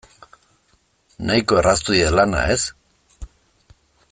[1.31, 2.59] Nahiko erraztu diet lana, ez?